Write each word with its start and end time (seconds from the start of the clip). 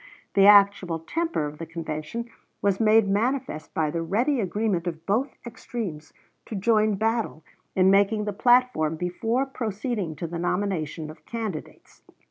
The 0.33 0.47
actual 0.47 0.97
temper 0.97 1.45
of 1.45 1.59
the 1.59 1.67
convention 1.67 2.27
was 2.59 2.79
made 2.79 3.07
manifest 3.07 3.71
by 3.75 3.91
the 3.91 4.01
ready 4.01 4.39
agreement 4.39 4.87
of 4.87 5.05
both 5.05 5.37
extremes 5.45 6.11
to 6.47 6.55
join 6.55 6.95
battle 6.95 7.43
in 7.75 7.91
making 7.91 8.25
the 8.25 8.33
platform 8.33 8.95
before 8.95 9.45
proceeding 9.45 10.15
to 10.15 10.25
the 10.25 10.39
nomination 10.39 11.11
of 11.11 11.23
candidates. 11.27 12.01